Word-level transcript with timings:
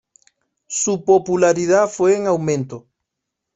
Su 0.65 1.05
popularidad 1.05 1.87
fue 1.87 2.17
en 2.17 2.25
aumento. 2.25 2.87